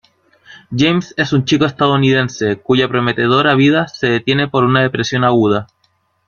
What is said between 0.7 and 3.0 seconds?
James es un chico estadounidense cuya